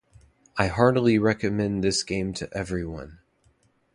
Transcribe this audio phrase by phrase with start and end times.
[0.57, 3.19] I heartily recommend this game to everyone.